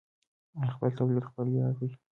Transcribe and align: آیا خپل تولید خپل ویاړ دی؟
آیا 0.59 0.69
خپل 0.75 0.89
تولید 0.97 1.23
خپل 1.29 1.45
ویاړ 1.49 1.73
دی؟ 1.79 1.89